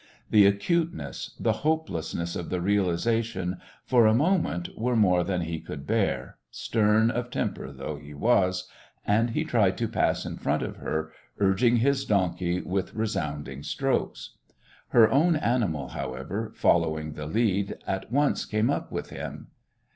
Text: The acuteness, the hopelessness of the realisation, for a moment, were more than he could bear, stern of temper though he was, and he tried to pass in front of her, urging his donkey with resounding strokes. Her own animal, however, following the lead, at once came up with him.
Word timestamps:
The 0.31 0.47
acuteness, 0.47 1.35
the 1.39 1.51
hopelessness 1.61 2.35
of 2.35 2.49
the 2.49 2.59
realisation, 2.59 3.57
for 3.85 4.07
a 4.07 4.15
moment, 4.15 4.75
were 4.75 4.95
more 4.95 5.23
than 5.23 5.41
he 5.41 5.59
could 5.59 5.85
bear, 5.85 6.37
stern 6.49 7.11
of 7.11 7.29
temper 7.29 7.71
though 7.71 7.97
he 7.97 8.15
was, 8.15 8.67
and 9.05 9.29
he 9.29 9.43
tried 9.43 9.77
to 9.77 9.87
pass 9.87 10.25
in 10.25 10.37
front 10.37 10.63
of 10.63 10.77
her, 10.77 11.11
urging 11.37 11.75
his 11.77 12.03
donkey 12.03 12.61
with 12.61 12.95
resounding 12.95 13.61
strokes. 13.61 14.37
Her 14.87 15.07
own 15.11 15.35
animal, 15.35 15.89
however, 15.89 16.51
following 16.55 17.13
the 17.13 17.27
lead, 17.27 17.77
at 17.85 18.11
once 18.11 18.45
came 18.45 18.71
up 18.71 18.91
with 18.91 19.11
him. 19.11 19.49